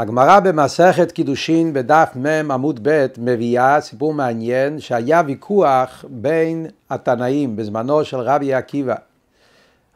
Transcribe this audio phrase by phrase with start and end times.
[0.00, 8.04] הגמרא במסכת קידושין בדף מ עמוד ב' מביאה סיפור מעניין שהיה ויכוח בין התנאים בזמנו
[8.04, 8.94] של רבי עקיבא.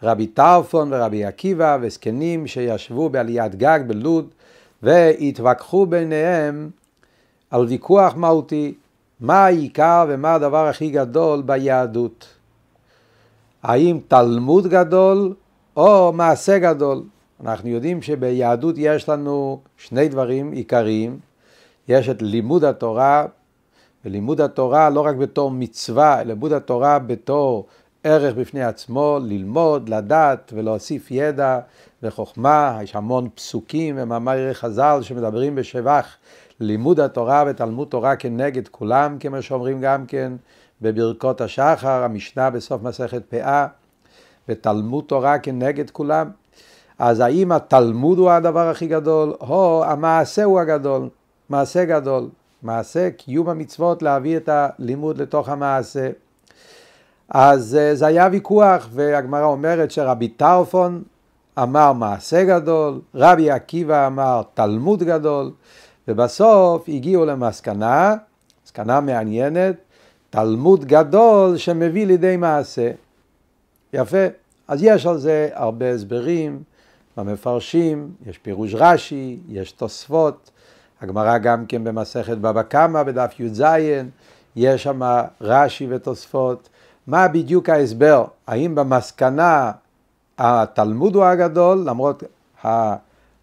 [0.03, 4.29] רבי טרפון ורבי עקיבא וזקנים שישבו בעליית גג בלוד
[4.83, 6.71] והתווכחו ביניהם
[7.51, 8.75] על ויכוח מהותי
[9.21, 12.27] מה העיקר ומה הדבר הכי גדול ביהדות.
[13.63, 15.35] האם תלמוד גדול
[15.77, 17.03] או מעשה גדול?
[17.41, 21.19] אנחנו יודעים שביהדות יש לנו שני דברים עיקריים.
[21.89, 23.27] יש את לימוד התורה,
[24.05, 27.67] ולימוד התורה לא רק בתור מצווה, לימוד התורה בתור
[28.05, 31.59] ערך בפני עצמו, ללמוד, לדעת ולהוסיף ידע
[32.03, 32.79] וחוכמה.
[32.83, 36.17] יש המון פסוקים ומאמרי חז"ל שמדברים בשבח
[36.61, 40.33] לימוד התורה ותלמוד תורה כנגד כולם, כמו שאומרים גם כן
[40.83, 43.67] בברכות השחר, המשנה בסוף מסכת פאה,
[44.49, 46.31] ותלמוד תורה כנגד כולם.
[46.99, 51.09] אז האם התלמוד הוא הדבר הכי גדול, או המעשה הוא הגדול,
[51.49, 52.29] מעשה גדול,
[52.63, 56.11] מעשה קיום המצוות להביא את הלימוד לתוך המעשה.
[57.29, 61.03] אז אה, זה היה ויכוח, והגמרא אומרת שרבי טרפון
[61.63, 65.51] אמר מעשה גדול, רבי עקיבא אמר תלמוד גדול,
[66.09, 68.15] ובסוף הגיעו למסקנה,
[68.65, 69.77] מסקנה מעניינת,
[70.31, 72.91] תלמוד גדול שמביא לידי מעשה.
[73.93, 74.27] יפה.
[74.69, 76.63] אז יש על זה הרבה הסברים.
[77.17, 80.51] במפרשים, יש פירוש רש"י, יש תוספות,
[81.01, 83.65] הגמרא גם כן במסכת בבא קמא בדף י"ז,
[84.57, 85.01] יש שם
[85.41, 86.69] רש"י ותוספות.
[87.07, 88.25] מה בדיוק ההסבר?
[88.47, 89.73] האם במסקנה
[90.39, 92.23] התלמוד הוא הגדול, למרות
[92.65, 92.69] ה,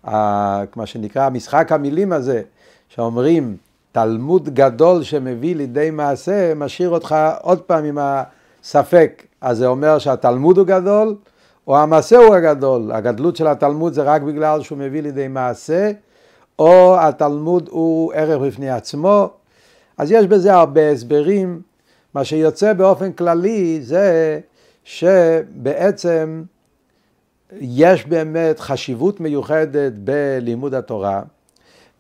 [0.08, 2.42] ה, מה שנקרא משחק המילים הזה,
[2.90, 3.58] שאומרים
[3.92, 9.24] תלמוד גדול שמביא לידי מעשה, משאיר אותך עוד פעם עם הספק.
[9.42, 11.16] אז זה אומר שהתלמוד הוא גדול,
[11.72, 15.92] או המעשה הוא הגדול, הגדלות של התלמוד זה רק בגלל שהוא מביא לידי מעשה,
[16.60, 19.30] או התלמוד הוא ערך בפני עצמו.
[19.98, 21.62] אז יש בזה הרבה הסברים.
[22.14, 24.40] מה שיוצא באופן כללי זה
[24.84, 26.44] שבעצם
[27.60, 31.22] יש באמת חשיבות מיוחדת בלימוד התורה,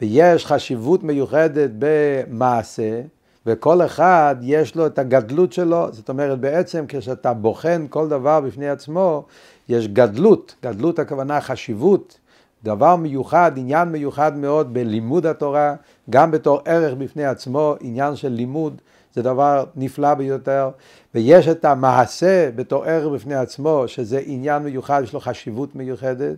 [0.01, 3.01] ויש חשיבות מיוחדת במעשה,
[3.45, 8.69] וכל אחד יש לו את הגדלות שלו, זאת אומרת בעצם כשאתה בוחן כל דבר בפני
[8.69, 9.25] עצמו,
[9.69, 12.19] יש גדלות, גדלות הכוונה חשיבות,
[12.63, 15.75] דבר מיוחד, עניין מיוחד מאוד בלימוד התורה,
[16.09, 18.81] גם בתור ערך בפני עצמו, עניין של לימוד
[19.13, 20.69] זה דבר נפלא ביותר,
[21.15, 26.37] ויש את המעשה בתור ערך בפני עצמו, שזה עניין מיוחד, יש לו חשיבות מיוחדת,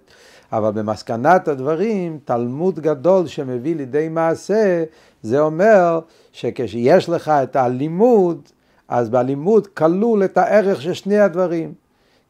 [0.52, 4.84] אבל במסקנת הדברים, תלמוד גדול שמביא לידי מעשה,
[5.22, 6.00] זה אומר
[6.32, 8.42] שכשיש לך את הלימוד,
[8.88, 11.74] אז בלימוד כלול את הערך של שני הדברים.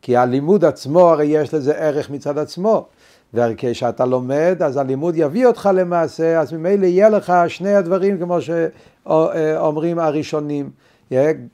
[0.04, 2.86] כי הלימוד עצמו, הרי יש לזה ערך מצד עצמו.
[3.34, 10.00] וכשאתה לומד, אז הלימוד יביא אותך למעשה, אז ממילא יהיה לך שני הדברים, כמו שאומרים
[10.00, 10.70] הראשונים.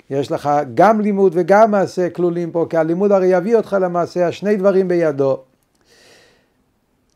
[0.10, 4.56] יש לך גם לימוד וגם מעשה כלולים פה, כי הלימוד הרי יביא אותך למעשה, השני
[4.56, 5.38] דברים בידו.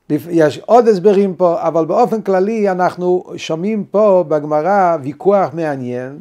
[0.10, 6.20] יש עוד הסברים פה, אבל באופן כללי אנחנו שומעים פה בגמרא ויכוח מעניין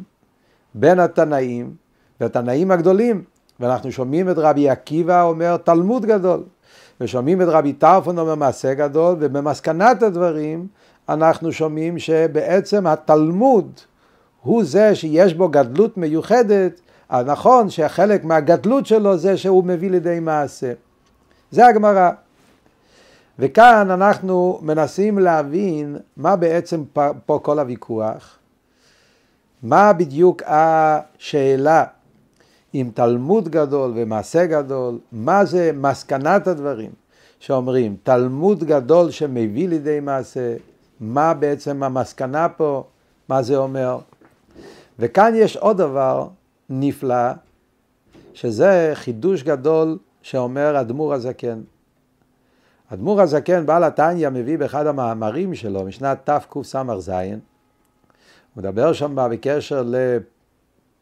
[0.73, 1.73] בין התנאים,
[2.21, 3.23] והתנאים הגדולים,
[3.59, 6.43] ואנחנו שומעים את רבי עקיבא אומר תלמוד גדול,
[7.01, 10.67] ושומעים את רבי טרפון אומר מעשה גדול, ובמסקנת הדברים
[11.09, 13.79] אנחנו שומעים שבעצם התלמוד
[14.41, 16.81] הוא זה שיש בו גדלות מיוחדת,
[17.11, 20.73] נכון שחלק מהגדלות שלו זה שהוא מביא לידי מעשה.
[21.51, 22.09] זה הגמרא.
[23.39, 26.83] וכאן אנחנו מנסים להבין מה בעצם
[27.25, 28.37] פה כל הוויכוח,
[29.63, 31.83] מה בדיוק השאלה
[32.73, 36.91] עם תלמוד גדול ומעשה גדול, מה זה מסקנת הדברים?
[37.39, 40.55] שאומרים תלמוד גדול שמביא לידי מעשה,
[40.99, 42.83] מה בעצם המסקנה פה,
[43.29, 43.99] מה זה אומר.
[44.99, 46.27] וכאן יש עוד דבר
[46.69, 47.31] נפלא,
[48.33, 51.61] שזה חידוש גדול שאומר אדמו"ר הזקן.
[52.93, 57.37] אדמו"ר הזקן, בעל התניא, מביא באחד המאמרים שלו, משנת תקס"ז, הוא
[58.55, 59.83] מדבר שם בקשר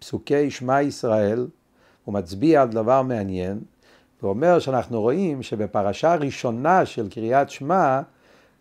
[0.01, 1.47] לפסוקי שמע ישראל,
[2.05, 3.59] הוא מצביע על דבר מעניין,
[4.21, 8.01] הוא אומר שאנחנו רואים שבפרשה הראשונה של קריאת שמע,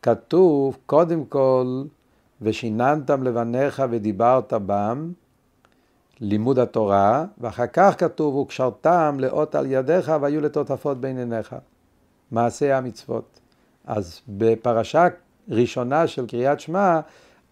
[0.02, 1.82] כתוב קודם כל,
[2.42, 5.12] ושיננתם לבניך ודיברת בם,
[6.20, 11.56] לימוד התורה, ואחר כך כתוב, וקשרתם לאות על ידיך והיו לטוטפות בין עיניך.
[12.30, 13.40] מעשה המצוות.
[13.86, 15.06] אז בפרשה
[15.48, 17.00] ראשונה של קריאת שמע,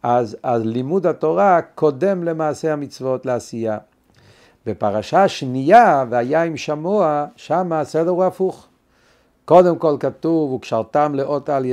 [0.02, 3.78] אז, אז לימוד התורה קודם למעשה המצוות לעשייה.
[4.68, 8.66] בפרשה שנייה, והיה עם שמוע, שם הסדר הוא הפוך.
[9.44, 11.66] קודם כל כתוב, וקשרתם לאות על,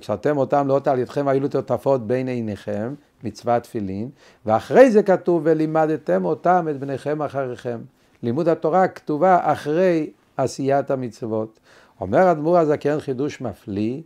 [0.00, 2.94] קשרתם אותם לאות על ידכם והיו לטוטפות בין עיניכם,
[3.24, 4.08] מצוות תפילין,
[4.46, 7.78] ואחרי זה כתוב, ולימדתם אותם את בניכם אחריכם.
[8.22, 11.60] לימוד התורה כתובה אחרי עשיית המצוות.
[12.00, 14.00] אומר אדמו"ר הזקן חידוש מפליא,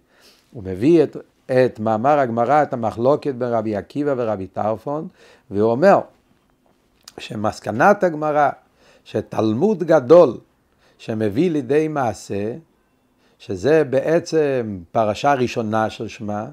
[0.53, 1.17] הוא מביא את,
[1.47, 5.09] את מאמר הגמרא, את המחלוקת בין רבי עקיבא ורבי טרפון,
[5.51, 6.01] והוא אומר
[7.19, 8.51] שמסקנת הגמרא,
[9.05, 10.37] שתלמוד גדול
[10.99, 12.53] שמביא לידי מעשה,
[13.39, 16.47] שזה בעצם פרשה ראשונה של שמה,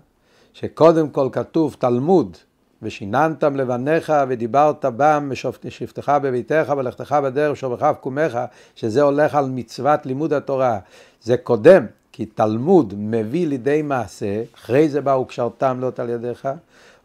[0.54, 2.38] שקודם כל כתוב תלמוד,
[2.82, 5.32] ושיננתם לבניך ודיברת בם
[5.70, 8.40] שבטך בביתך ולכתך בדרך שובך וקומך,
[8.76, 10.80] שזה הולך על מצוות לימוד התורה.
[11.22, 16.50] זה קודם, כי תלמוד מביא לידי מעשה, אחרי זה באו קשרתם לאות על ידיך.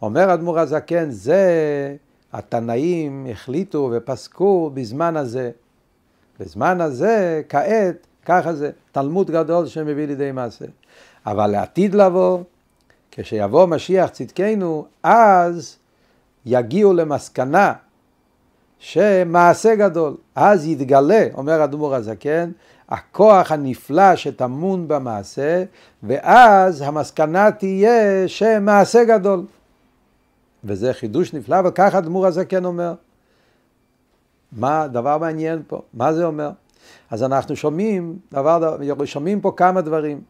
[0.03, 1.97] אומר אדמו"ר הזקן, זה
[2.33, 5.51] התנאים החליטו ופסקו בזמן הזה.
[6.41, 10.65] בזמן הזה, כעת, ככה זה, תלמוד גדול שמביא לידי מעשה.
[11.27, 12.39] אבל לעתיד לבוא,
[13.13, 15.77] כשיבוא משיח צדקנו, אז
[16.47, 17.73] יגיעו למסקנה
[18.79, 20.17] שמעשה גדול.
[20.35, 22.51] אז יתגלה, אומר אדמו"ר הזקן,
[22.89, 25.65] הכוח הנפלא שטמון במעשה,
[26.03, 29.45] ואז המסקנה תהיה שמעשה גדול.
[30.67, 32.95] וזה חידוש נפלא, וככה אדמו"ר הזקן אומר.
[34.53, 36.51] מה, דבר מעניין פה, מה זה אומר?
[37.11, 40.21] אז אנחנו שומעים, דבר, שומעים פה כמה דברים.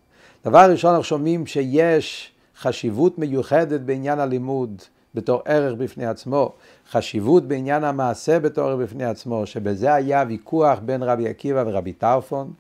[0.44, 4.83] דבר ראשון, אנחנו שומעים שיש חשיבות מיוחדת בעניין הלימוד
[5.15, 6.53] בתור ערך בפני עצמו,
[6.91, 12.53] חשיבות בעניין המעשה בתור ערך בפני עצמו, שבזה היה ויכוח בין רבי עקיבא ורבי טרפון.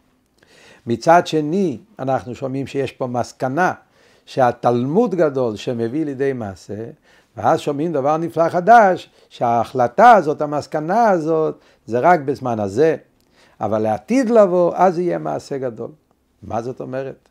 [0.86, 3.72] מצד שני, אנחנו שומעים שיש פה מסקנה
[4.26, 6.84] שהתלמוד גדול שמביא לידי מעשה,
[7.36, 12.96] ואז שומעים דבר נפלא חדש, שההחלטה הזאת, המסקנה הזאת, זה רק בזמן הזה,
[13.60, 15.90] אבל לעתיד לבוא, אז יהיה מעשה גדול.
[16.42, 17.28] מה זאת אומרת?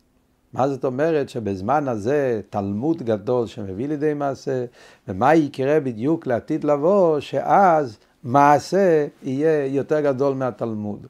[0.54, 4.66] מה זאת אומרת שבזמן הזה תלמוד גדול שמביא לידי מעשה,
[5.08, 11.08] ומה יקרה בדיוק לעתיד לבוא, שאז מעשה יהיה יותר גדול מהתלמוד.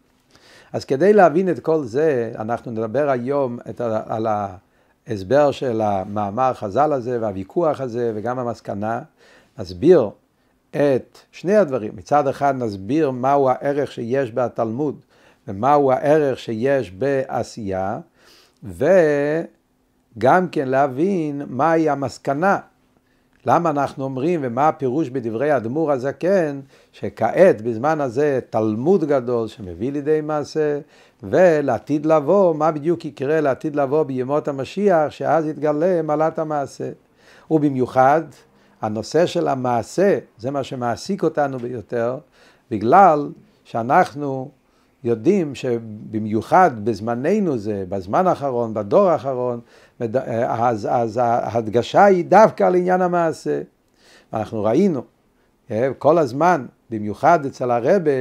[0.74, 4.28] אז כדי להבין את כל זה, אנחנו נדבר היום את ה, על
[5.08, 9.02] ההסבר של המאמר חז"ל הזה והוויכוח הזה וגם המסקנה.
[9.58, 10.10] נסביר
[10.72, 11.96] את שני הדברים.
[11.96, 15.00] מצד אחד נסביר מהו הערך שיש בתלמוד
[15.48, 18.00] ומהו הערך שיש בעשייה.
[18.64, 22.60] וגם כן להבין מהי המסקנה.
[23.46, 26.60] למה אנחנו אומרים ומה הפירוש בדברי האדמו"ר הזקן,
[26.92, 30.80] שכעת בזמן הזה תלמוד גדול שמביא לידי מעשה,
[31.24, 36.90] ולעתיד לבוא, מה בדיוק יקרה לעתיד לבוא בימות המשיח, שאז יתגלה מעלת המעשה.
[37.52, 38.22] ובמיוחד,
[38.82, 42.18] הנושא של המעשה, זה מה שמעסיק אותנו ביותר,
[42.72, 43.30] בגלל
[43.64, 44.50] שאנחנו
[45.04, 49.60] יודעים שבמיוחד בזמננו זה, בזמן האחרון, בדור האחרון,
[50.48, 53.62] אז, אז ההדגשה היא דווקא על עניין המעשה.
[54.34, 55.02] אנחנו ראינו
[55.72, 58.12] אה, כל הזמן, במיוחד אצל הרבה,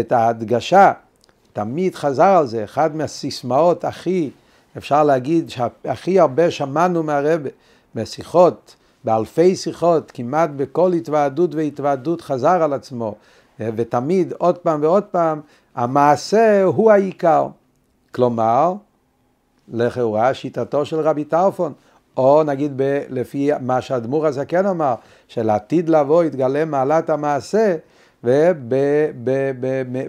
[0.00, 0.92] את ההדגשה,
[1.52, 4.30] תמיד חזר על זה, אחד מהסיסמאות הכי,
[4.76, 7.50] אפשר להגיד, שהכי הרבה שמענו מהרבה,
[7.94, 13.14] בשיחות, באלפי שיחות, כמעט בכל התוועדות והתוועדות חזר על עצמו,
[13.60, 15.40] ותמיד עוד פעם ועוד פעם
[15.74, 17.48] המעשה הוא העיקר.
[18.14, 18.74] כלומר,
[19.68, 21.72] לכאורה שיטתו של רבי טרפון,
[22.16, 24.94] או נגיד ב, לפי מה שהדמור הזה כן אמר,
[25.28, 27.76] שלעתיד לבוא יתגלה מעלת המעשה,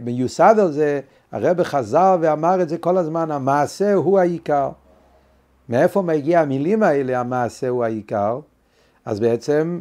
[0.04, 1.00] ומיוסד על זה,
[1.32, 4.70] הרב חזר ואמר את זה כל הזמן, המעשה הוא העיקר.
[5.70, 8.40] מאיפה מגיע המילים האלה, המעשה הוא העיקר?
[9.06, 9.80] אז בעצם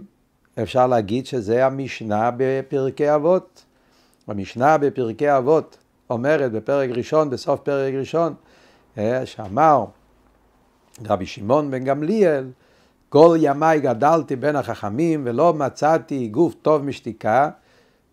[0.62, 3.64] אפשר להגיד שזה המשנה בפרקי אבות.
[4.28, 5.76] במשנה בפרקי אבות
[6.10, 8.34] אומרת בפרק ראשון, בסוף פרק ראשון,
[8.98, 9.84] אה, שאמר
[11.06, 12.44] רבי שמעון בן גמליאל,
[13.08, 17.50] כל ימיי גדלתי בין החכמים ולא מצאתי גוף טוב משתיקה,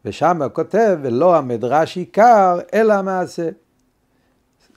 [0.06, 3.50] ושם הוא כותב, ולא המדרש עיקר, אלא המעשה.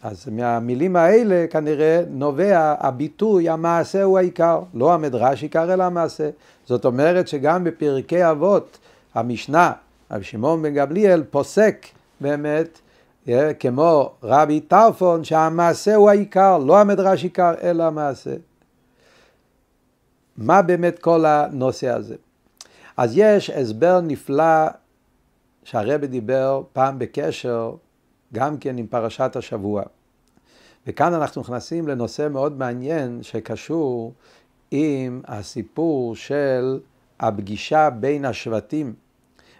[0.02, 6.30] אז מהמילים האלה כנראה נובע הביטוי המעשה הוא העיקר, לא המדרש עיקר אלא המעשה.
[6.66, 8.78] זאת אומרת שגם בפרקי אבות
[9.14, 9.72] המשנה
[10.10, 11.86] רבי שמעון בן גבליאל פוסק
[12.20, 12.78] באמת,
[13.28, 18.34] אה, כמו רבי טרפון, שהמעשה הוא העיקר, לא המדרש עיקר, אלא המעשה.
[20.36, 22.14] מה באמת כל הנושא הזה?
[22.96, 24.66] אז יש הסבר נפלא
[25.64, 27.74] שהרבי דיבר פעם בקשר
[28.37, 29.83] גם כן עם פרשת השבוע.
[30.87, 34.12] וכאן אנחנו נכנסים לנושא מאוד מעניין שקשור
[34.71, 36.81] עם הסיפור של
[37.21, 38.95] הפגישה בין השבטים.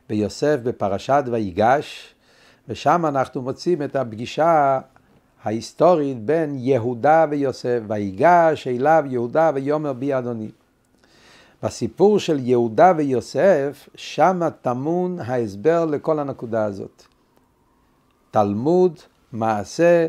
[0.09, 2.15] ביוסף בפרשת ויגש,
[2.69, 4.81] ושם אנחנו מוצאים את הפגישה
[5.45, 10.51] ההיסטורית בין יהודה ויוסף, ויגש אליו יהודה ויאמר בי אדוני.
[11.63, 17.16] בסיפור של יהודה ויוסף, שם טמון ההסבר לכל הנקודה הזאת.
[18.37, 18.99] תלמוד,
[19.33, 20.07] מעשה,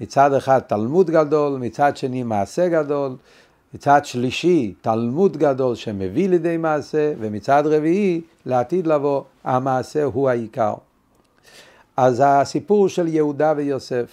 [0.00, 3.16] מצד אחד תלמוד גדול, מצד שני מעשה גדול,
[3.74, 10.74] מצד שלישי תלמוד גדול שמביא לידי מעשה, ומצד רביעי לעתיד לבוא המעשה הוא העיקר.
[11.96, 14.10] אז הסיפור של יהודה ויוסף,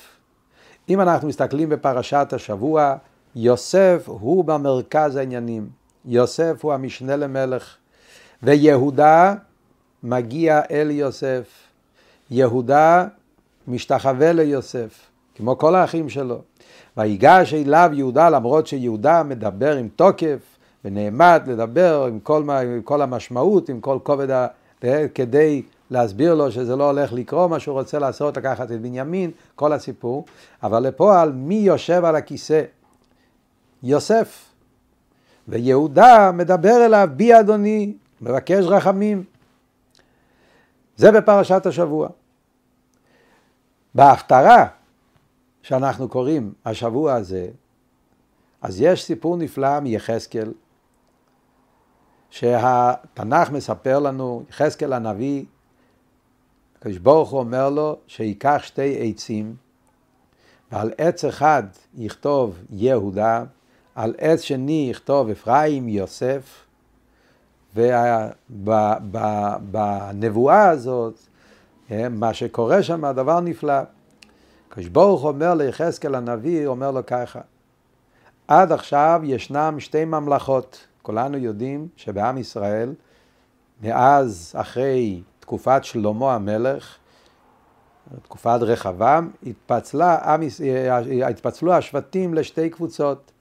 [0.90, 2.96] אם אנחנו מסתכלים בפרשת השבוע,
[3.36, 5.70] יוסף הוא במרכז העניינים,
[6.06, 7.76] יוסף הוא המשנה למלך,
[8.44, 9.36] ויהודה
[10.04, 11.44] מגיע אל יוסף,
[12.32, 13.08] יהודה
[13.68, 15.00] משתחווה ליוסף,
[15.36, 16.42] כמו כל האחים שלו.
[16.98, 20.40] ויגש אליו יהודה למרות שיהודה מדבר עם תוקף
[20.86, 24.48] ונעמד לדבר עם כל, עם כל המשמעות, עם כל כובד ה...
[25.16, 29.74] כדי להסביר לו שזה לא הולך לקרות, מה שהוא רוצה לעשות, לקחת את בנימין, כל
[29.74, 30.26] הסיפור,
[30.64, 32.62] אבל לפועל מי יושב על הכיסא?
[33.84, 34.46] יוסף.
[35.48, 39.24] ויהודה מדבר אליו, בי אדוני, מבקש רחמים.
[40.98, 42.10] זה בפרשת השבוע.
[43.96, 44.66] בהפטרה
[45.62, 47.48] שאנחנו קוראים השבוע הזה,
[48.62, 50.54] אז יש סיפור נפלא מיחזקאל,
[52.30, 55.46] שהתנ"ך מספר לנו, יחזקאל הנביא,
[56.78, 59.56] הקדוש ברוך הוא אומר לו שייקח שתי עצים,
[60.72, 61.64] ועל עץ אחד
[61.98, 63.44] יכתוב יהודה,
[63.96, 66.66] על עץ שני יכתוב אפרים יוסף,
[69.36, 71.20] ובנבואה הזאת,
[71.92, 73.74] מה שקורה שם, הדבר נפלא.
[74.70, 77.40] הקדוש ברוך אומר ליחזקאל הנביא, אומר לו ככה,
[78.48, 82.94] עד עכשיו ישנם שתי ממלכות, כולנו יודעים שבעם ישראל,
[83.82, 86.98] מאז אחרי תקופת שלמה המלך,
[88.24, 90.36] תקופת רחבעם, התפצלה,
[91.26, 93.32] התפצלו השבטים לשתי קבוצות.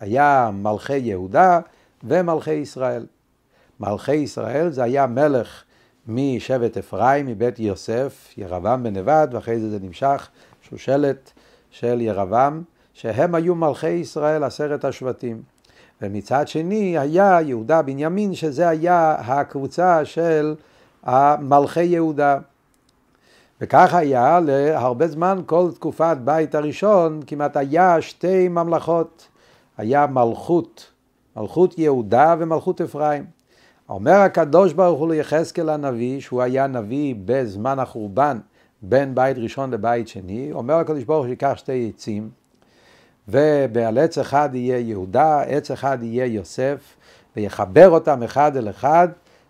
[0.00, 1.60] היה מלכי יהודה
[2.04, 3.06] ומלכי ישראל.
[3.80, 5.62] מלכי ישראל זה היה מלך
[6.08, 10.28] משבט אפרים, מבית יוסף, ירבעם בן נבד, ואחרי זה זה נמשך
[10.62, 11.32] שושלת
[11.70, 12.62] של ירבעם,
[12.94, 15.42] שהם היו מלכי ישראל, עשרת השבטים.
[16.02, 20.54] ומצד שני היה יהודה בנימין, שזה היה הקבוצה של
[21.40, 22.38] מלכי יהודה.
[23.60, 29.28] וכך היה להרבה זמן, כל תקופת בית הראשון, כמעט היה שתי ממלכות.
[29.76, 30.90] היה מלכות,
[31.36, 33.35] מלכות יהודה ומלכות אפרים.
[33.88, 38.38] אומר הקדוש ברוך הוא ליחזקאל הנביא, שהוא היה נביא בזמן החורבן,
[38.82, 42.30] בין בית ראשון לבית שני, אומר הקדוש ברוך הוא שיקח שתי עצים,
[43.28, 46.78] ובעל עץ אחד יהיה יהודה, עץ אחד יהיה יוסף,
[47.36, 49.08] ויחבר אותם אחד אל אחד,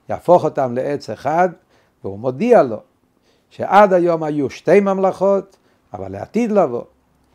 [0.08, 1.48] יהפוך אותם לעץ אחד,
[2.04, 2.80] והוא מודיע לו
[3.50, 5.56] שעד היום היו שתי ממלכות,
[5.94, 6.84] אבל לעתיד לבוא,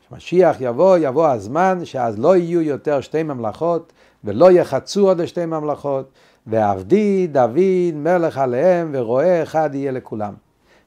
[0.01, 3.93] כשמשיח יבוא, יבוא הזמן שאז לא יהיו יותר שתי ממלכות,
[4.23, 6.11] ולא יחצו עוד לשתי ממלכות,
[6.47, 10.33] ועבדי דוד מלך עליהם, ורועה אחד יהיה לכולם.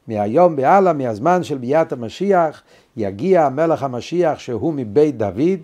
[0.08, 2.62] מהיום והלאה, מהזמן של ביאת המשיח,
[2.96, 5.61] יגיע מלך המשיח שהוא מבית דוד,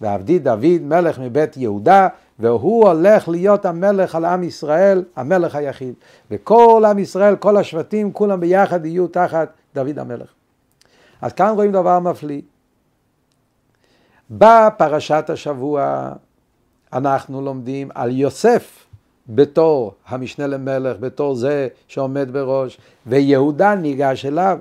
[0.00, 5.94] ועבדי דוד מלך מבית יהודה, והוא הולך להיות המלך על עם ישראל, המלך היחיד.
[6.30, 10.28] וכל עם ישראל, כל השבטים, כולם ביחד יהיו תחת דוד המלך.
[11.22, 12.40] אז כאן רואים דבר מפליא.
[14.30, 16.10] בפרשת השבוע
[16.92, 18.87] אנחנו לומדים על יוסף
[19.28, 24.58] בתור המשנה למלך, בתור זה שעומד בראש, ויהודה ניגש אליו.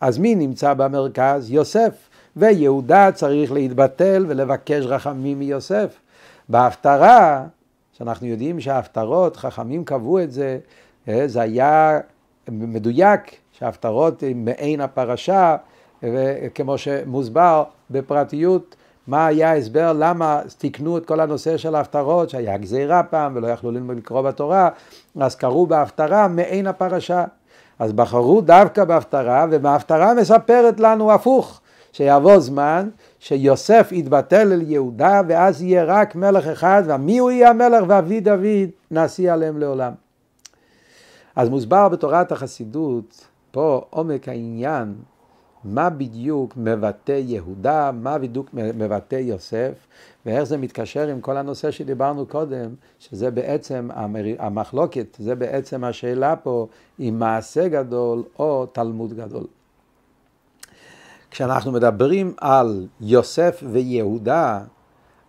[0.00, 1.50] אז מי נמצא במרכז?
[1.50, 2.08] יוסף.
[2.36, 5.98] ויהודה צריך להתבטל ולבקש רחמים מיוסף.
[6.48, 7.44] בהפטרה,
[7.92, 10.58] שאנחנו יודעים שההפטרות, חכמים קבעו את זה,
[11.08, 11.98] אה, זה היה
[12.48, 13.20] מדויק,
[13.52, 15.56] שההפטרות הן מעין הפרשה,
[16.54, 18.76] כמו שמוסבר בפרטיות,
[19.10, 23.70] מה היה ההסבר, למה תיקנו את כל הנושא של ההפטרות, שהיה גזירה פעם ולא יכלו
[23.70, 24.68] ללמוד לקרוא בתורה,
[25.20, 27.24] אז קראו בהפטרה מעין הפרשה.
[27.78, 31.60] אז בחרו דווקא בהפטרה, ובהפטרה מספרת לנו הפוך,
[31.92, 32.88] שיבוא זמן
[33.18, 37.84] שיוסף יתבטל אל יהודה, ואז יהיה רק מלך אחד, ומי הוא יהיה המלך?
[37.88, 39.92] ואבי דוד נשיא עליהם לעולם.
[41.36, 44.94] אז מוסבר בתורת החסידות, פה עומק העניין,
[45.64, 49.72] מה בדיוק מבטא יהודה, מה בדיוק מבטא יוסף,
[50.26, 53.88] ואיך זה מתקשר עם כל הנושא שדיברנו קודם, שזה בעצם
[54.38, 56.66] המחלוקת, זה בעצם השאלה פה,
[57.00, 59.44] אם מעשה גדול או תלמוד גדול.
[61.30, 64.60] כשאנחנו מדברים על יוסף ויהודה,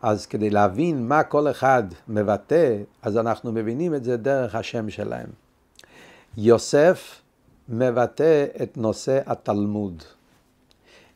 [0.01, 5.27] אז כדי להבין מה כל אחד מבטא, אז אנחנו מבינים את זה דרך השם שלהם.
[6.37, 7.21] יוסף
[7.69, 10.03] מבטא את נושא התלמוד.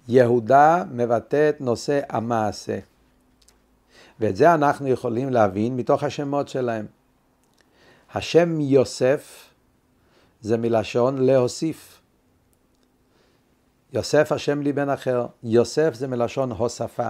[0.08, 2.80] יהודה מבטא את נושא המעשה.
[4.20, 6.86] ואת זה אנחנו יכולים להבין מתוך השמות שלהם.
[8.14, 9.50] השם יוסף
[10.42, 12.02] זה מלשון להוסיף.
[13.94, 15.26] יוסף השם לי בן אחר.
[15.44, 17.08] יוסף זה מלשון הוספה.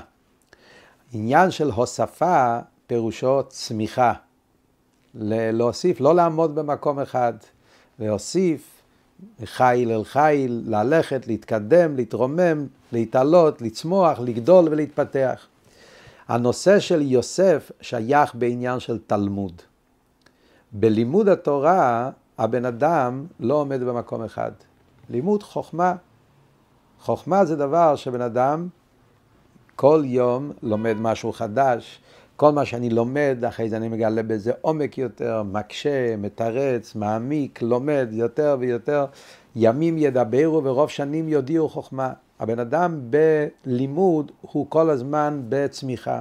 [1.13, 4.13] עניין של הוספה פירושו צמיחה.
[5.15, 7.33] להוסיף, לא לעמוד במקום אחד,
[7.99, 8.75] להוסיף
[9.45, 15.48] חיל אל חיל, ללכת, להתקדם, להתרומם, להתעלות, לצמוח, לגדול ולהתפתח.
[16.27, 19.62] הנושא של יוסף שייך בעניין של תלמוד.
[20.72, 24.51] בלימוד התורה הבן אדם לא עומד במקום אחד.
[25.10, 25.95] לימוד חוכמה.
[27.00, 28.67] חוכמה זה דבר שבן אדם
[29.75, 32.01] כל יום לומד משהו חדש,
[32.37, 38.07] כל מה שאני לומד, אחרי זה אני מגלה בזה עומק יותר, מקשה, מתרץ, מעמיק, לומד
[38.11, 39.05] יותר ויותר.
[39.55, 42.13] ימים ידברו ורוב שנים יודיעו חוכמה.
[42.39, 46.19] הבן אדם בלימוד הוא כל הזמן בצמיחה.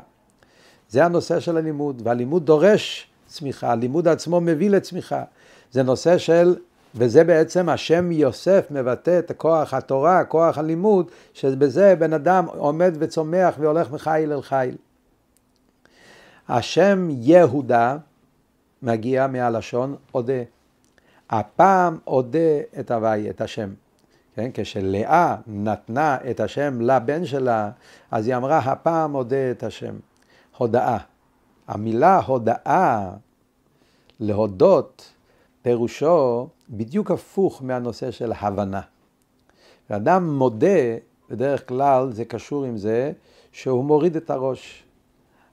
[0.89, 5.23] זה הנושא של הלימוד, והלימוד דורש צמיחה, הלימוד עצמו מביא לצמיחה.
[5.73, 6.57] זה נושא של,
[6.95, 13.55] וזה בעצם השם יוסף מבטא את כוח התורה, כוח הלימוד, שבזה בן אדם עומד וצומח
[13.59, 14.77] והולך מחיל אל חיל.
[16.49, 17.97] השם יהודה
[18.83, 20.43] מגיע מהלשון אודה.
[21.31, 22.39] הפעם אודה
[22.81, 23.75] את הוואי, את השם.
[24.35, 24.51] כן?
[24.55, 27.71] כשלאה נתנה את השם לבן שלה,
[28.11, 29.95] אז היא אמרה, הפעם אודה את השם.
[30.57, 30.99] הודאה.
[31.69, 33.11] המילה הודאה,
[34.21, 35.13] להודות,
[35.63, 38.81] פירושו בדיוק הפוך מהנושא של הבנה.
[39.91, 40.97] ואדם מודה,
[41.31, 43.13] בדרך כלל זה קשור עם זה
[43.53, 44.85] שהוא מוריד את הראש.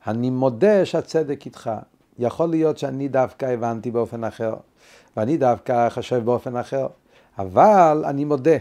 [0.07, 1.71] אני מודה שהצדק איתך.
[2.19, 4.55] יכול להיות שאני דווקא הבנתי באופן אחר,
[5.17, 6.87] ואני דווקא חושב באופן אחר,
[7.39, 8.57] אבל אני מודה.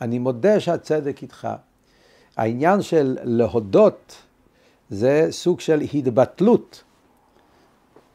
[0.00, 1.48] אני מודה שהצדק איתך.
[2.36, 4.16] העניין של להודות
[4.90, 6.82] זה סוג של התבטלות,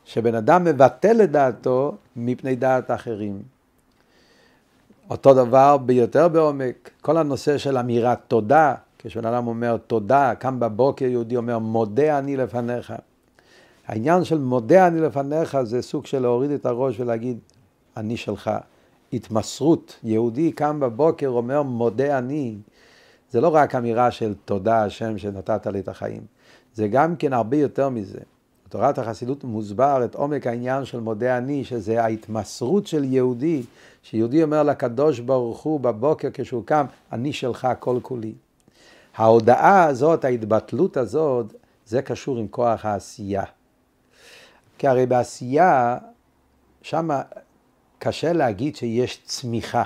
[0.06, 3.42] שבן אדם מבטל את דעתו מפני דעת אחרים.
[5.10, 11.06] אותו דבר ביותר בעומק, כל הנושא של אמירת תודה, כשבן אדם אומר תודה, קם בבוקר
[11.06, 12.94] יהודי אומר מודה אני לפניך.
[13.88, 17.38] העניין של מודה אני לפניך זה סוג של להוריד את הראש ולהגיד
[17.98, 18.52] אני שלך.
[19.14, 22.56] התמסרות, יהודי קם בבוקר אומר מודה אני,
[23.32, 26.22] זה לא רק אמירה של תודה השם שנתת לי את החיים,
[26.74, 28.20] זה גם כן הרבה יותר מזה.
[28.68, 33.64] בתורת החסידות מוסבר את עומק העניין של מודה אני, שזה ההתמסרות של יהודי,
[34.04, 38.34] שיהודי אומר לקדוש ברוך הוא בבוקר כשהוא קם, אני שלך כל כולי.
[39.18, 41.54] ההודעה הזאת, ההתבטלות הזאת,
[41.86, 43.44] זה קשור עם כוח העשייה.
[44.78, 45.98] כי הרי בעשייה,
[46.82, 47.10] שם
[48.00, 49.84] קשה להגיד שיש צמיחה.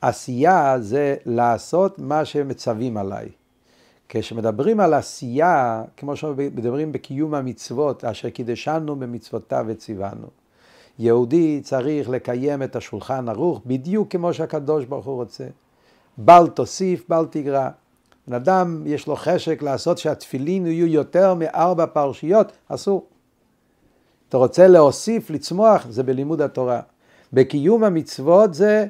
[0.00, 3.28] עשייה זה לעשות מה שמצווים עליי.
[4.08, 10.26] כשמדברים על עשייה, כמו שמדברים בקיום המצוות, אשר קידשנו במצוותיו וציוונו.
[10.98, 15.46] יהודי צריך לקיים את השולחן ערוך בדיוק כמו שהקדוש ברוך הוא רוצה.
[16.18, 17.70] בל תוסיף, בל תגרע.
[18.28, 23.06] בן אדם יש לו חשק לעשות שהתפילין יהיו יותר מארבע פרשיות, אסור.
[24.28, 26.80] אתה רוצה להוסיף, לצמוח, זה בלימוד התורה.
[27.32, 28.86] בקיום המצוות זה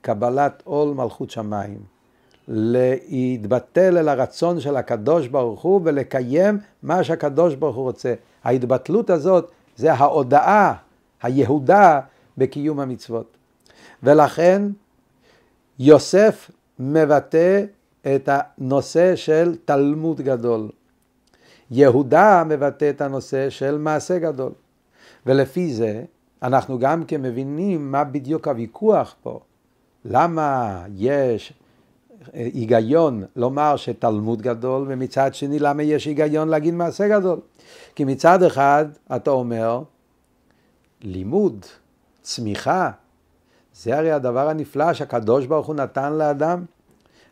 [0.00, 1.78] קבלת עול מלכות שמיים.
[2.48, 8.14] להתבטל אל הרצון של הקדוש ברוך הוא ולקיים מה שהקדוש ברוך הוא רוצה.
[8.44, 10.74] ההתבטלות הזאת זה ההודאה,
[11.22, 12.00] היהודה
[12.38, 13.36] בקיום המצוות.
[14.02, 14.62] ולכן
[15.78, 17.64] יוסף מבטא
[18.06, 20.68] את הנושא של תלמוד גדול.
[21.70, 24.52] יהודה מבטא את הנושא של מעשה גדול.
[25.26, 26.02] ולפי זה
[26.42, 29.40] אנחנו גם כן מבינים מה בדיוק הוויכוח פה.
[30.04, 31.52] למה יש
[32.32, 37.40] היגיון לומר שתלמוד גדול, ומצד שני למה יש היגיון להגיד מעשה גדול?
[37.94, 38.84] כי מצד אחד
[39.16, 39.82] אתה אומר,
[41.02, 41.66] לימוד,
[42.22, 42.90] צמיחה,
[43.74, 46.64] זה הרי הדבר הנפלא שהקדוש ברוך הוא נתן לאדם.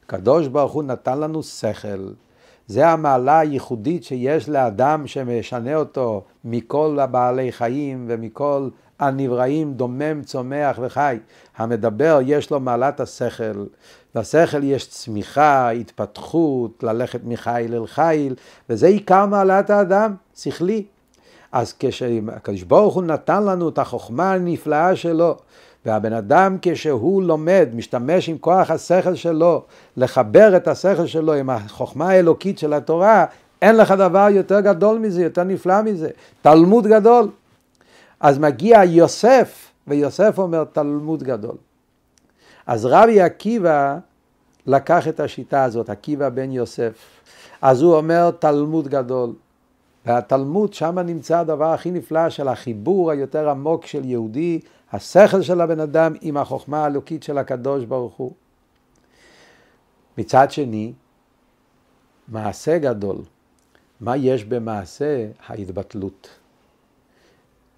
[0.08, 2.08] הקדוש ברוך הוא נתן לנו שכל.
[2.66, 8.68] זה המעלה הייחודית שיש לאדם שמשנה אותו מכל הבעלי חיים ומכל
[8.98, 11.18] הנבראים, דומם, צומח וחי.
[11.56, 13.66] המדבר יש לו מעלת השכל.
[14.14, 18.34] לשכל יש צמיחה, התפתחות, ללכת מחיל אל חיל,
[18.70, 20.84] וזה עיקר מעלת האדם, שכלי.
[21.52, 25.36] אז כשהקדוש ברוך הוא נתן לנו את החוכמה הנפלאה שלו,
[25.86, 29.64] והבן אדם כשהוא לומד, משתמש עם כוח השכל שלו,
[29.96, 33.24] לחבר את השכל שלו עם החוכמה האלוקית של התורה,
[33.62, 36.08] אין לך דבר יותר גדול מזה, יותר נפלא מזה.
[36.42, 37.28] תלמוד גדול.
[38.20, 41.56] אז מגיע יוסף, ויוסף אומר תלמוד גדול.
[42.66, 43.98] אז רבי עקיבא
[44.66, 46.92] לקח את השיטה הזאת, עקיבא בן יוסף.
[47.62, 49.32] אז הוא אומר תלמוד גדול.
[50.06, 54.60] והתלמוד, שם נמצא הדבר הכי נפלא של החיבור היותר עמוק של יהודי,
[54.92, 58.32] השכל של הבן אדם עם החוכמה האלוקית של הקדוש ברוך הוא.
[60.18, 60.92] מצד שני,
[62.28, 63.16] מעשה גדול.
[64.00, 65.26] מה יש במעשה?
[65.46, 66.28] ההתבטלות.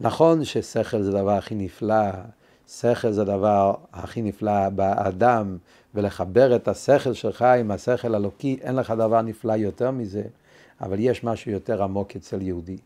[0.00, 2.10] נכון ששכל זה הדבר הכי נפלא,
[2.68, 5.56] שכל זה הדבר הכי נפלא באדם,
[5.94, 10.22] ולחבר את השכל שלך עם השכל אלוקי, אין לך דבר נפלא יותר מזה,
[10.80, 12.76] אבל יש משהו יותר עמוק אצל יהודי.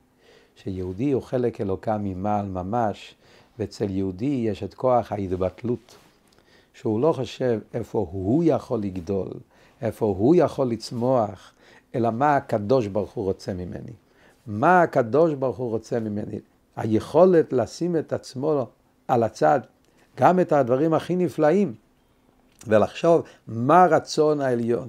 [0.56, 3.14] שיהודי הוא חלק אלוקה ממעל ממש,
[3.58, 5.94] ואצל יהודי יש את כוח ההתבטלות,
[6.74, 9.28] שהוא לא חושב איפה הוא יכול לגדול,
[9.82, 11.52] איפה הוא יכול לצמוח,
[11.94, 13.92] אלא מה הקדוש ברוך הוא רוצה ממני.
[14.46, 16.38] מה הקדוש ברוך הוא רוצה ממני.
[16.76, 18.66] היכולת לשים את עצמו
[19.08, 19.60] על הצד,
[20.16, 21.74] גם את הדברים הכי נפלאים,
[22.66, 24.88] ולחשוב מה רצון העליון.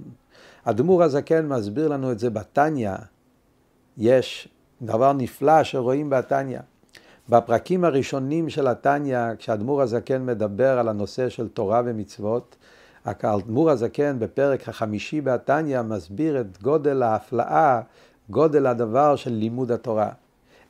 [0.64, 2.92] אדמו"ר הזקן מסביר לנו את זה בתניא.
[3.98, 4.48] יש
[4.82, 6.60] דבר נפלא שרואים בתניא.
[7.30, 12.56] בפרקים הראשונים של התניא, כשאדמו"ר הזקן מדבר על הנושא של תורה ומצוות,
[13.06, 17.82] האדמו"ר הזקן בפרק החמישי בתניא מסביר את גודל ההפלאה,
[18.30, 20.10] גודל הדבר של לימוד התורה.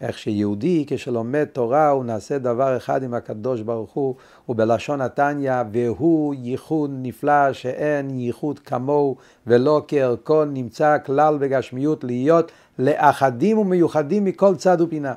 [0.02, 4.16] איך שיהודי כשלומד תורה הוא נעשה דבר אחד עם הקדוש ברוך הוא,
[4.50, 9.16] ובלשון התניא, והוא ייחוד נפלא שאין ייחוד כמוהו
[9.48, 15.14] ולא כערכו נמצא כלל בגשמיות להיות לאחדים ומיוחדים מכל צד ופינה.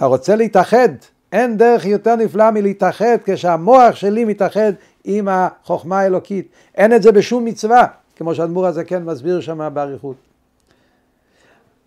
[0.00, 0.88] אתה רוצה להתאחד,
[1.32, 4.72] אין דרך יותר נפלאה מלהתאחד כשהמוח שלי מתאחד
[5.04, 6.48] עם החוכמה האלוקית.
[6.74, 7.86] אין את זה בשום מצווה,
[8.16, 10.16] כמו שאדמו"ר הזקן מסביר שם באריכות.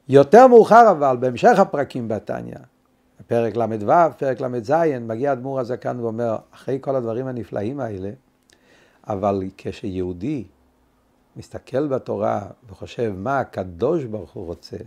[0.09, 2.55] יותר מאוחר אבל, בהמשך הפרקים בתניא,
[3.27, 8.09] פרק ל"ו, פרק ל"ז, מגיע אדמו"ר הזקן ואומר, אחרי כל הדברים הנפלאים האלה,
[9.07, 10.43] אבל כשיהודי
[11.35, 14.77] מסתכל בתורה וחושב מה הקדוש ברוך הוא רוצה,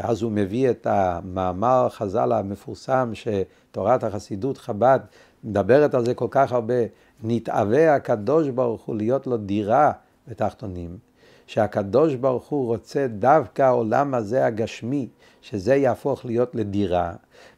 [0.00, 5.00] ואז הוא מביא את המאמר חז"ל המפורסם שתורת החסידות חב"ד
[5.44, 6.74] מדברת על זה כל כך הרבה,
[7.22, 9.92] נתאווה הקדוש ברוך הוא להיות לו דירה
[10.28, 10.98] בתחתונים,
[11.46, 15.08] שהקדוש ברוך הוא רוצה דווקא העולם הזה הגשמי,
[15.42, 17.12] שזה יהפוך להיות לדירה,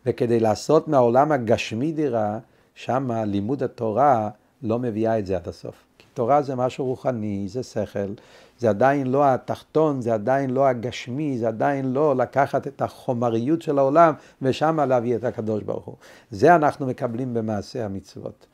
[0.07, 2.39] וכדי לעשות מהעולם הגשמי דירה,
[2.75, 4.31] שם לימוד התורה
[4.63, 5.75] לא מביאה את זה עד הסוף.
[5.99, 8.13] כי תורה זה משהו רוחני, זה שכל,
[8.63, 13.79] זה עדיין לא התחתון, זה עדיין לא הגשמי, זה עדיין לא לקחת את החומריות של
[13.79, 15.95] העולם ושם להביא את הקדוש ברוך הוא.
[16.31, 18.47] זה אנחנו מקבלים במעשה המצוות.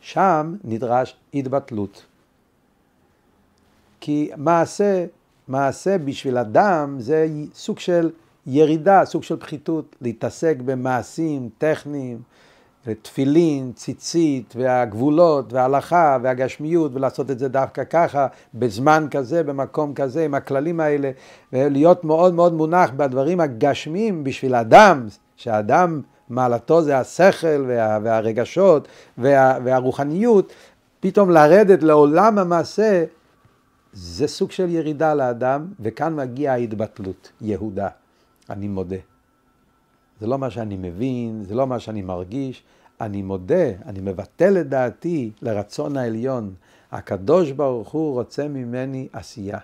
[0.00, 2.06] שם נדרש התבטלות.
[4.00, 5.06] כי מעשה,
[5.48, 8.10] מעשה בשביל אדם זה סוג של
[8.46, 12.22] ירידה, סוג של פחיתות, להתעסק במעשים טכניים,
[12.86, 20.34] ותפילין, ציצית, והגבולות, וההלכה, והגשמיות, ולעשות את זה דווקא ככה, בזמן כזה, במקום כזה, עם
[20.34, 21.10] הכללים האלה,
[21.52, 29.58] ולהיות מאוד מאוד מונח בדברים הגשמיים בשביל אדם, שהאדם מעלתו זה השכל וה, והרגשות וה,
[29.64, 30.52] והרוחניות,
[31.00, 33.04] פתאום לרדת לעולם המעשה,
[33.92, 37.88] זה סוג של ירידה לאדם, וכאן מגיעה ההתבטלות, יהודה,
[38.50, 39.13] אני מודה.
[40.24, 42.62] זה לא מה שאני מבין, זה לא מה שאני מרגיש,
[43.00, 46.54] אני מודה, אני מבטל את דעתי לרצון העליון.
[46.92, 49.58] הקדוש ברוך הוא רוצה ממני עשייה.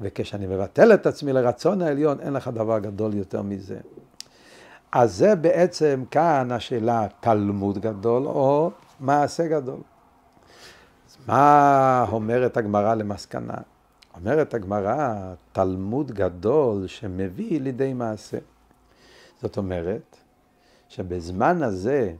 [0.00, 3.78] וכשאני מבטל את עצמי לרצון העליון, אין לך דבר גדול יותר מזה.
[4.92, 9.80] אז זה בעצם כאן השאלה, תלמוד גדול או מעשה גדול.
[11.08, 13.56] אז מה אומרת הגמרא למסקנה?
[14.16, 18.38] אומרת הגמרא, תלמוד גדול שמביא לידי מעשה.
[19.42, 20.16] זאת אומרת,
[20.88, 22.14] שבזמן הזה,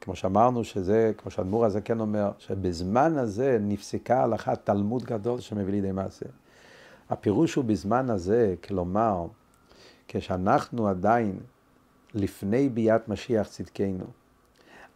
[0.00, 5.72] כמו שאמרנו שזה, כמו שאדמו"ר הזה כן אומר, שבזמן הזה נפסקה הלכה תלמוד גדול שמביא
[5.72, 6.26] לידי מעשה.
[7.10, 9.26] הפירוש הוא בזמן הזה, כלומר,
[10.08, 11.38] כשאנחנו עדיין
[12.14, 14.04] לפני ביאת משיח צדקנו,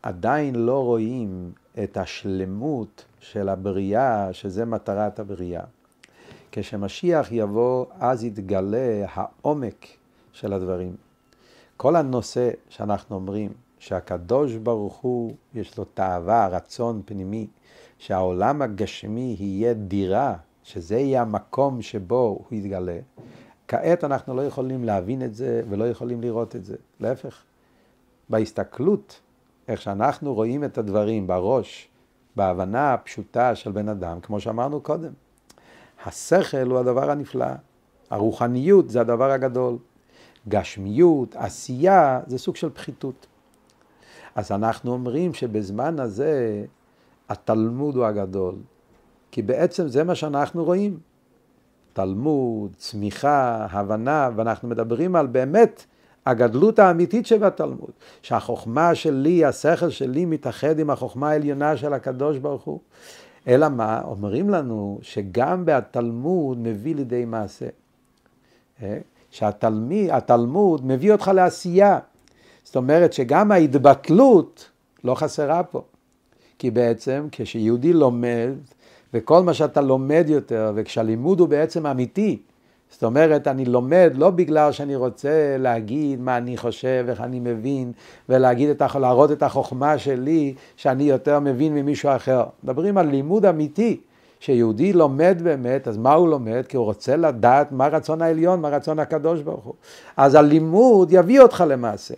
[0.02, 5.64] עדיין לא רואים את השלמות של הבריאה, שזה מטרת הבריאה.
[6.52, 9.86] כשמשיח יבוא, אז יתגלה העומק
[10.32, 11.07] של הדברים.
[11.78, 17.46] כל הנושא שאנחנו אומרים, שהקדוש ברוך הוא, יש לו תאווה, רצון פנימי,
[17.98, 22.98] שהעולם הגשמי יהיה דירה, שזה יהיה המקום שבו הוא יתגלה.
[23.68, 26.76] כעת אנחנו לא יכולים להבין את זה ולא יכולים לראות את זה.
[27.00, 27.42] להפך,
[28.28, 29.20] בהסתכלות,
[29.68, 31.88] איך שאנחנו רואים את הדברים בראש,
[32.36, 35.12] בהבנה הפשוטה של בן אדם, כמו שאמרנו קודם.
[36.06, 37.46] השכל הוא הדבר הנפלא,
[38.10, 39.76] הרוחניות זה הדבר הגדול.
[40.48, 43.26] גשמיות, עשייה, זה סוג של פחיתות.
[44.34, 46.64] אז אנחנו אומרים שבזמן הזה
[47.28, 48.54] התלמוד הוא הגדול,
[49.30, 50.98] כי בעצם זה מה שאנחנו רואים.
[51.92, 55.84] תלמוד, צמיחה, הבנה, ואנחנו מדברים על באמת
[56.26, 57.90] הגדלות האמיתית שבתלמוד,
[58.22, 62.80] שהחוכמה שלי, השכל שלי מתאחד עם החוכמה העליונה של הקדוש ברוך הוא.
[63.48, 64.00] אלא מה?
[64.04, 67.68] אומרים לנו שגם בתלמוד מביא לידי מעשה.
[69.30, 71.98] שהתלמוד מביא אותך לעשייה.
[72.64, 74.70] זאת אומרת שגם ההתבטלות
[75.04, 75.82] לא חסרה פה.
[76.58, 78.52] כי בעצם כשיהודי לומד,
[79.14, 82.38] וכל מה שאתה לומד יותר, וכשהלימוד הוא בעצם אמיתי,
[82.90, 87.92] זאת אומרת, אני לומד לא בגלל שאני רוצה להגיד מה אני חושב, איך אני מבין,
[88.28, 92.44] ולהגיד את, להראות את החוכמה שלי, שאני יותר מבין ממישהו אחר.
[92.64, 94.00] מדברים על לימוד אמיתי.
[94.40, 96.64] שיהודי לומד באמת, אז מה הוא לומד?
[96.68, 99.74] כי הוא רוצה לדעת מה רצון העליון, מה רצון הקדוש ברוך הוא.
[100.16, 102.14] אז הלימוד יביא אותך למעשה.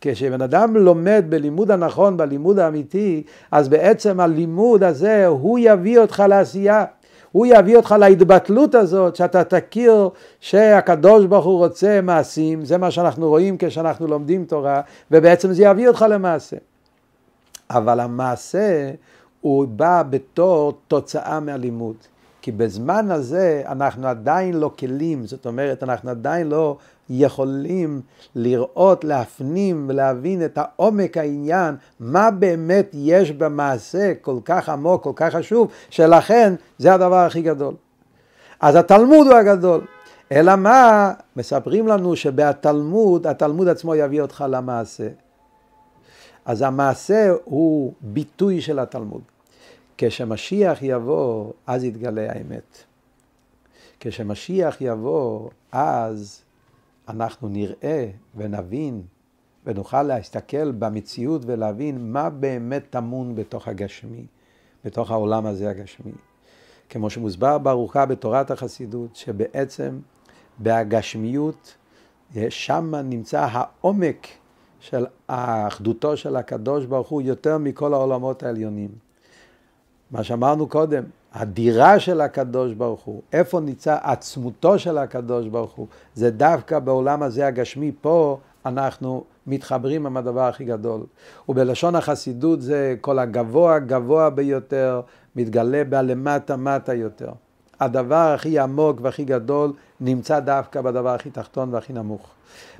[0.00, 6.84] כשבן אדם לומד בלימוד הנכון, בלימוד האמיתי, אז בעצם הלימוד הזה, הוא יביא אותך לעשייה.
[7.32, 10.08] הוא יביא אותך להתבטלות הזאת, שאתה תכיר
[10.40, 14.80] שהקדוש ברוך הוא רוצה מעשים, זה מה שאנחנו רואים כשאנחנו לומדים תורה,
[15.10, 16.56] ובעצם זה יביא אותך למעשה.
[17.70, 18.90] אבל המעשה
[19.42, 21.96] הוא בא בתור תוצאה מהלימוד.
[22.42, 26.76] כי בזמן הזה אנחנו עדיין לא כלים, זאת אומרת, אנחנו עדיין לא
[27.10, 28.00] יכולים
[28.34, 35.34] לראות, להפנים ולהבין את העומק העניין, מה באמת יש במעשה כל כך עמוק, כל כך
[35.34, 37.74] חשוב, שלכן זה הדבר הכי גדול.
[38.60, 39.80] אז התלמוד הוא הגדול.
[40.32, 41.12] אלא מה?
[41.36, 45.08] מספרים לנו שבתלמוד, התלמוד עצמו יביא אותך למעשה.
[46.44, 49.20] אז המעשה הוא ביטוי של התלמוד.
[50.04, 52.84] כשמשיח יבוא, אז יתגלה האמת.
[54.00, 56.42] כשמשיח יבוא, אז
[57.08, 59.02] אנחנו נראה ונבין
[59.66, 64.26] ונוכל להסתכל במציאות ולהבין מה באמת טמון בתוך הגשמי,
[64.84, 66.12] בתוך העולם הזה הגשמי.
[66.88, 69.98] כמו שמוסבר בארוכה בתורת החסידות, שבעצם
[70.58, 71.76] בהגשמיות,
[72.48, 74.26] שם נמצא העומק
[74.80, 79.11] של האחדותו של הקדוש ברוך הוא יותר מכל העולמות העליונים.
[80.12, 85.86] מה שאמרנו קודם, הדירה של הקדוש ברוך הוא, איפה נמצא עצמותו של הקדוש ברוך הוא,
[86.14, 91.00] זה דווקא בעולם הזה הגשמי, פה אנחנו מתחברים עם הדבר הכי גדול.
[91.48, 95.00] ובלשון החסידות זה כל הגבוה גבוה ביותר,
[95.36, 97.30] מתגלה בלמטה מטה יותר.
[97.80, 102.30] הדבר הכי עמוק והכי גדול נמצא דווקא בדבר הכי תחתון והכי נמוך.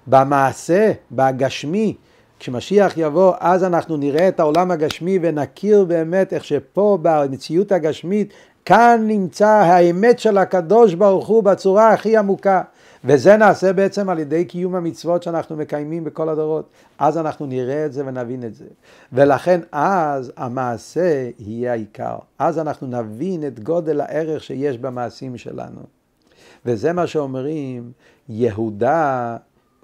[0.06, 1.96] במעשה, בגשמי,
[2.42, 8.32] כשמשיח יבוא, אז אנחנו נראה את העולם הגשמי ונכיר באמת איך שפה במציאות הגשמית,
[8.64, 12.62] כאן נמצא האמת של הקדוש ברוך הוא בצורה הכי עמוקה.
[13.04, 16.68] וזה נעשה בעצם על ידי קיום המצוות שאנחנו מקיימים בכל הדורות.
[16.98, 18.64] אז אנחנו נראה את זה ונבין את זה.
[19.12, 22.16] ולכן אז המעשה יהיה העיקר.
[22.38, 25.80] אז אנחנו נבין את גודל הערך שיש במעשים שלנו.
[26.66, 27.92] וזה מה שאומרים,
[28.28, 29.36] יהודה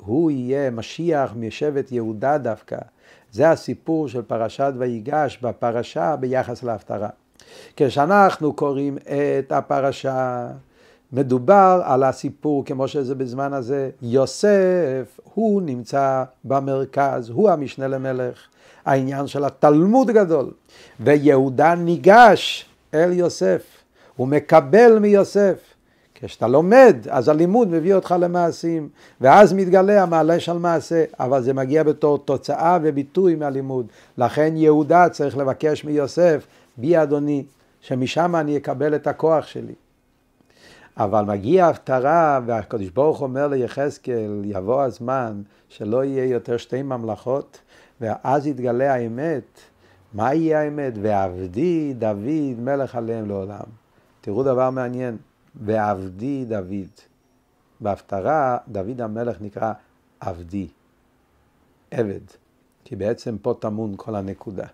[0.07, 2.79] הוא יהיה משיח משבט יהודה דווקא.
[3.33, 7.09] זה הסיפור של פרשת ויגש בפרשה ביחס להפטרה.
[7.77, 8.99] כשאנחנו קוראים
[9.39, 10.47] את הפרשה,
[11.13, 13.91] מדובר על הסיפור כמו שזה בזמן הזה.
[14.03, 18.39] יוסף, הוא נמצא במרכז, הוא המשנה למלך.
[18.85, 20.51] העניין של התלמוד גדול.
[21.01, 23.63] ויהודה ניגש אל יוסף,
[24.17, 25.68] הוא מקבל מיוסף.
[26.23, 28.89] כשאתה לומד, אז הלימוד מביא אותך למעשים,
[29.21, 33.87] ואז מתגלה המעלה של מעשה, אבל זה מגיע בתור תוצאה וביטוי מהלימוד.
[34.19, 37.45] לכן יהודה צריך לבקש מיוסף, בי אדוני,
[37.81, 39.75] שמשם אני אקבל את הכוח שלי.
[40.97, 47.59] אבל מגיע הפטרה, והקדוש ברוך אומר ליחזקאל, יבוא הזמן שלא יהיה יותר שתי ממלכות,
[48.01, 49.61] ואז יתגלה האמת.
[50.15, 50.93] מה יהיה האמת?
[51.03, 53.67] ועבדי דוד מלך עליהם לעולם.
[54.21, 55.17] תראו דבר מעניין.
[55.61, 56.88] ועבדי דוד.
[57.81, 59.73] בהפטרה דוד המלך נקרא
[60.21, 60.68] עבדי,
[61.90, 62.21] עבד,
[62.85, 64.66] כי בעצם פה טמון כל הנקודה.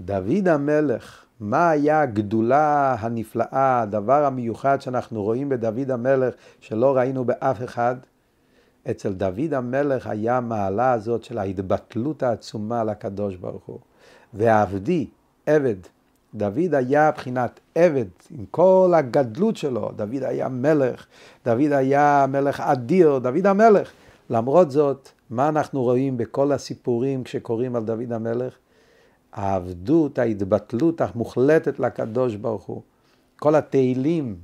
[0.00, 7.64] דוד המלך, מה היה הגדולה הנפלאה, הדבר המיוחד שאנחנו רואים בדוד המלך שלא ראינו באף
[7.64, 7.96] אחד?
[8.90, 13.78] אצל דוד המלך היה מעלה הזאת של ההתבטלות העצומה לקדוש ברוך הוא.
[14.34, 15.06] ועבדי,
[15.46, 15.76] עבד,
[16.34, 21.06] דוד היה בחינת עבד עם כל הגדלות שלו, דוד היה מלך,
[21.44, 23.92] דוד היה מלך אדיר, דוד המלך.
[24.30, 28.54] למרות זאת, מה אנחנו רואים בכל הסיפורים כשקוראים על דוד המלך?
[29.32, 32.82] העבדות, ההתבטלות המוחלטת לקדוש ברוך הוא.
[33.36, 34.36] כל התהילים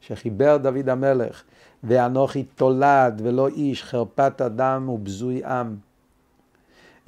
[0.00, 1.42] שחיבר דוד המלך,
[1.84, 5.76] ואנוכי תולד ולא איש, חרפת אדם ובזוי עם.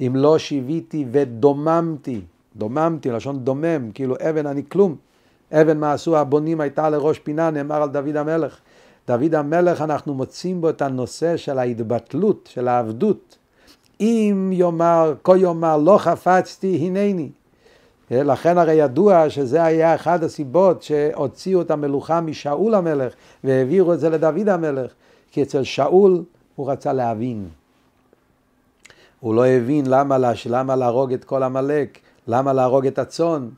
[0.01, 2.21] אם לא שיוויתי ודוממתי,
[2.61, 4.96] דוממתי, לשון דומם, כאילו אבן אני כלום.
[5.53, 8.59] אבן מעשו הבונים הייתה לראש פינה, נאמר על דוד המלך.
[9.07, 13.38] דוד המלך, אנחנו מוצאים בו את הנושא של ההתבטלות, של העבדות.
[14.01, 17.31] אם יאמר, כה יאמר, לא חפצתי, הנני.
[18.11, 23.12] לכן הרי ידוע שזה היה אחד הסיבות שהוציאו את המלוכה משאול המלך
[23.44, 24.92] והעבירו את זה לדוד המלך.
[25.31, 26.23] כי אצל שאול
[26.57, 27.49] הוא רצה להבין.
[29.20, 30.16] הוא לא הבין למה,
[30.51, 31.99] למה להרוג את כל עמלק,
[32.31, 33.49] למה להרוג את הצאן,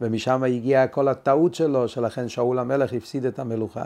[0.00, 3.84] ומשם הגיעה כל הטעות שלו, שלכן שאול המלך הפסיד את המלוכה.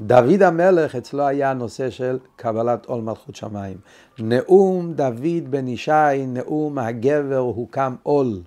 [0.00, 3.76] דוד המלך, אצלו היה הנושא של קבלת עול מלכות שמיים.
[4.18, 8.40] נאום דוד בן ישי, נאום הגבר הוקם עול,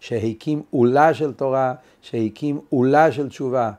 [0.00, 3.72] שהקים עולה של תורה, שהקים עולה של תשובה.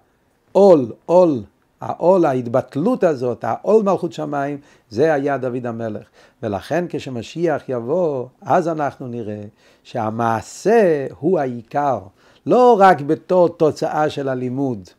[0.52, 1.42] עול, עול,
[1.82, 4.58] העול, ההתבטלות הזאת, העול מלכות שמיים,
[4.90, 6.04] זה היה דוד המלך.
[6.44, 9.42] ולכן כשמשיח יבוא, אז אנחנו נראה
[9.84, 12.00] שהמעשה הוא העיקר.
[12.46, 14.90] לא רק בתור תוצאה של הלימוד,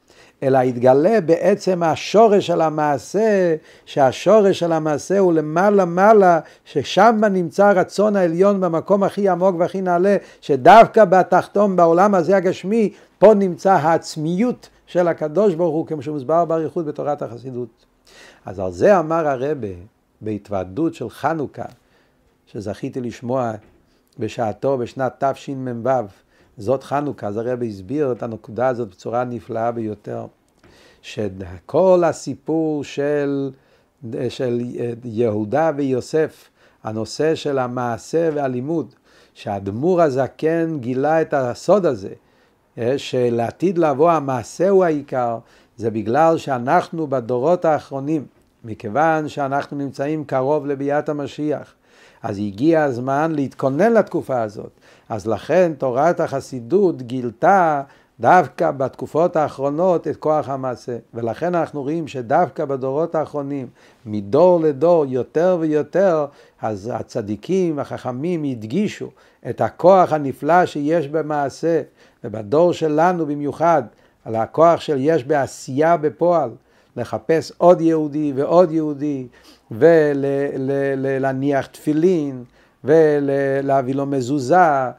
[0.43, 8.17] אלא יתגלה בעצם השורש של המעשה, שהשורש של המעשה הוא למעלה מעלה, ששם נמצא הרצון
[8.17, 15.09] העליון במקום הכי עמוק והכי נעלה, שדווקא בתחתום בעולם הזה הגשמי, פה נמצא העצמיות של
[15.09, 17.87] הקדוש ברוך הוא, כמו שמוסבר באריכות בתורת החסידות.
[18.47, 19.69] אז על זה אמר הרבה
[20.21, 21.65] בהתוועדות של חנוכה,
[22.47, 23.53] שזכיתי לשמוע
[24.19, 25.91] בשעתו בשנת תשמ"ו,
[26.59, 30.27] זאת חנוכה, אז הרב הסביר את הנקודה הזאת בצורה נפלאה ביותר,
[31.03, 33.51] שכל הסיפור של,
[34.29, 34.61] של
[35.05, 36.49] יהודה ויוסף,
[36.83, 38.95] הנושא של המעשה והלימוד,
[39.35, 42.13] שהאדמו"ר הזקן גילה את הסוד הזה,
[42.97, 45.39] שלעתיד לבוא המעשה הוא העיקר,
[45.77, 48.25] זה בגלל שאנחנו בדורות האחרונים,
[48.65, 51.75] מכיוון שאנחנו נמצאים קרוב לביאת המשיח,
[52.23, 54.71] אז הגיע הזמן להתכונן לתקופה הזאת.
[55.09, 57.83] אז לכן תורת החסידות גילתה
[58.21, 60.97] דווקא בתקופות האחרונות את כוח המעשה.
[61.15, 63.67] ולכן אנחנו רואים שדווקא בדורות האחרונים,
[64.07, 66.27] מדור לדור, יותר ויותר,
[66.63, 69.09] אז הצדיקים, החכמים, הדגישו
[69.51, 71.83] את הכוח הנפלא שיש במעשה,
[72.25, 73.83] ובדור שלנו במיוחד,
[74.25, 76.51] על הכוח של יש בעשייה בפועל,
[76.97, 79.27] לחפש עוד יהודי ועוד יהודי,
[79.71, 82.45] ולהניח תפילין,
[82.85, 84.91] ולהביא לו מזוזה,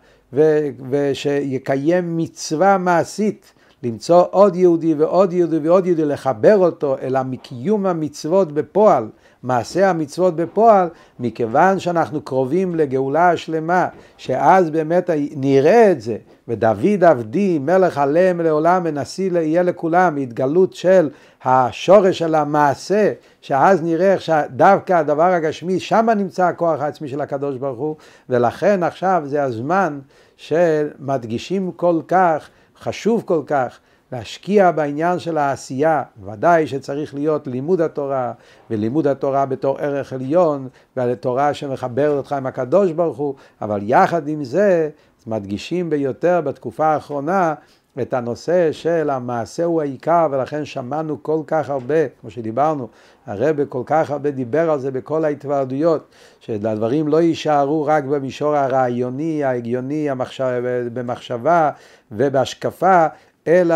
[0.90, 8.52] ושיקיים מצווה מעשית, למצוא עוד יהודי ועוד יהודי ועוד יהודי, לחבר אותו אל קיום המצוות
[8.52, 9.10] בפועל,
[9.44, 10.88] מעשה המצוות בפועל,
[11.20, 18.82] מכיוון שאנחנו קרובים לגאולה השלמה, שאז באמת נראה את זה, ודוד עבדי, מלך עליהם לעולם,
[18.86, 21.10] ונשיא יהיה לכולם, התגלות של
[21.44, 27.58] השורש של המעשה, שאז נראה איך שדווקא הדבר הגשמי, שם נמצא הכוח העצמי של הקדוש
[27.58, 27.96] ברוך הוא,
[28.30, 30.00] ולכן עכשיו זה הזמן
[30.38, 33.80] שמדגישים כל כך, חשוב כל כך,
[34.12, 38.32] להשקיע בעניין של העשייה, ודאי שצריך להיות לימוד התורה,
[38.70, 44.44] ולימוד התורה בתור ערך עליון, והתורה שמחברת אותך עם הקדוש ברוך הוא, אבל יחד עם
[44.44, 44.90] זה
[45.28, 47.54] מדגישים ביותר בתקופה האחרונה
[48.02, 52.88] את הנושא של המעשה הוא העיקר, ולכן שמענו כל כך הרבה, כמו שדיברנו,
[53.26, 56.08] הרב כל כך הרבה דיבר על זה בכל ההתוועדויות,
[56.40, 61.70] שהדברים לא יישארו רק במישור הרעיוני, ההגיוני, המחשב, במחשבה
[62.12, 63.06] ובהשקפה,
[63.48, 63.76] אלא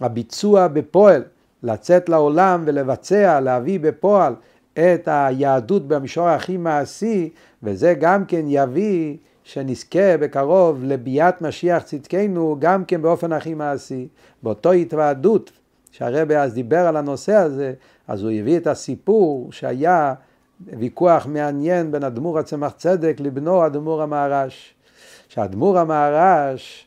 [0.00, 1.22] הביצוע בפועל,
[1.62, 4.34] לצאת לעולם ולבצע, להביא בפועל
[4.74, 7.30] את היהדות במישור הכי מעשי,
[7.62, 9.16] וזה גם כן יביא
[9.48, 14.08] שנזכה בקרוב לביאת משיח צדקנו גם כן באופן הכי מעשי.
[14.42, 15.50] באותו התוועדות
[15.90, 17.72] שהרבה אז דיבר על הנושא הזה,
[18.08, 20.14] אז הוא הביא את הסיפור שהיה
[20.66, 24.74] ויכוח מעניין בין אדמו"ר הצמח צדק לבנו אדמו"ר המהר"ש.
[25.28, 26.86] שאדמו"ר המהר"ש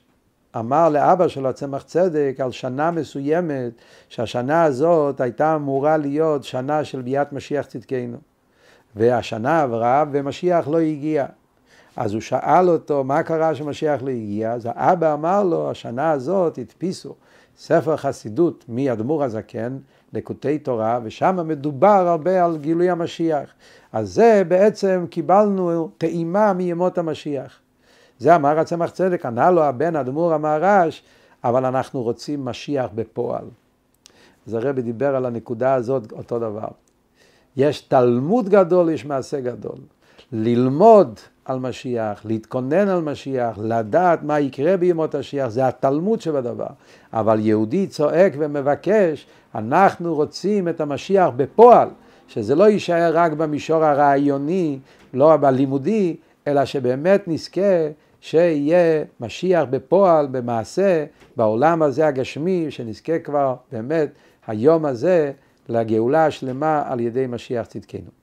[0.56, 3.72] אמר לאבא שלו הצמח צדק על שנה מסוימת,
[4.10, 8.18] שהשנה הזאת הייתה אמורה להיות שנה של ביאת משיח צדקנו.
[8.96, 11.26] והשנה עברה ומשיח לא הגיע.
[11.98, 14.54] אז הוא שאל אותו, מה קרה שמשיח לא הגיע?
[14.54, 17.16] אז האבא אמר לו, השנה הזאת הדפיסו
[17.58, 19.78] ספר חסידות מאדמו"ר הזקן,
[20.14, 23.54] לקוטי תורה, ושם מדובר הרבה על גילוי המשיח.
[23.94, 27.60] אז זה בעצם קיבלנו טעימה מימות המשיח.
[28.20, 31.04] זה אמר הצמח צדק, ענה לו הבן אדמו"ר המהר"ש,
[31.44, 33.46] אבל אנחנו רוצים משיח בפועל.
[34.48, 36.68] אז הרבי דיבר על הנקודה הזאת אותו דבר.
[37.58, 39.78] יש תלמוד גדול, יש מעשה גדול.
[40.32, 46.68] ללמוד על משיח, להתכונן על משיח, לדעת מה יקרה בימות השיח, זה התלמוד שבדבר.
[47.14, 49.26] אבל יהודי צועק ומבקש,
[49.56, 51.90] אנחנו רוצים את המשיח בפועל,
[52.28, 54.80] שזה לא יישאר רק במישור הרעיוני,
[55.14, 56.16] לא בלימודי,
[56.48, 57.88] אלא שבאמת נזכה
[58.22, 64.10] שיהיה משיח בפועל, במעשה, בעולם הזה הגשמי, שנזכה כבר באמת
[64.48, 65.32] היום הזה
[65.70, 68.21] לגאולה השלמה על ידי משיח צדקנו.